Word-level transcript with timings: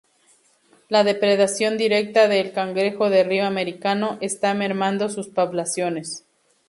La 0.89 1.03
depredación 1.03 1.77
directa 1.77 2.27
de 2.27 2.39
el 2.39 2.53
cangrejo 2.53 3.11
de 3.11 3.23
río 3.23 3.45
americano, 3.45 4.17
está 4.19 4.51
mermando 4.55 5.09
sus 5.09 5.27
poblaciones. 5.27 6.25